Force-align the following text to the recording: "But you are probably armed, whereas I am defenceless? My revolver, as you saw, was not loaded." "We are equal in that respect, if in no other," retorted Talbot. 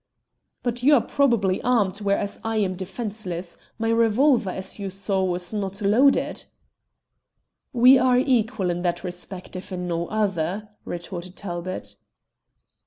"But 0.63 0.81
you 0.81 0.95
are 0.95 1.01
probably 1.01 1.61
armed, 1.61 1.99
whereas 2.01 2.39
I 2.43 2.55
am 2.57 2.73
defenceless? 2.75 3.57
My 3.77 3.89
revolver, 3.89 4.49
as 4.49 4.79
you 4.79 4.89
saw, 4.89 5.23
was 5.23 5.53
not 5.53 5.79
loaded." 5.79 6.45
"We 7.71 7.99
are 7.99 8.17
equal 8.17 8.71
in 8.71 8.81
that 8.81 9.03
respect, 9.03 9.55
if 9.55 9.71
in 9.71 9.87
no 9.87 10.07
other," 10.07 10.69
retorted 10.85 11.35
Talbot. 11.35 11.97